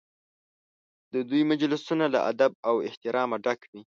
د 1.13 1.15
دوی 1.29 1.41
مجلسونه 1.51 2.05
له 2.13 2.19
ادب 2.31 2.51
او 2.69 2.75
احترامه 2.87 3.37
ډک 3.45 3.61
وي. 3.71 3.81